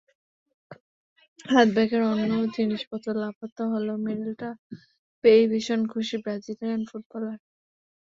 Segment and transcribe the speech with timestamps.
[1.45, 4.49] হাতব্যাগের অন্য জিনিসপত্র লাপাত্তা হলেও মেডেলটা
[5.23, 7.37] পেয়েই ভীষণ খুশি ব্রাজিলিয়ান ফুটবলার।